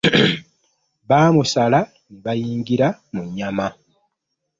Baamusala 1.07 1.79
ne 1.89 2.17
bayingira 2.23 2.87
mu 3.13 3.21
nnyama. 3.27 3.67